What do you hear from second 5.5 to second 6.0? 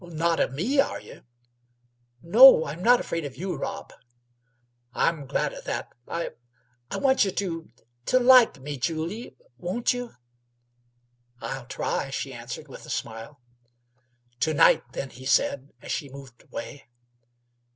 o' that.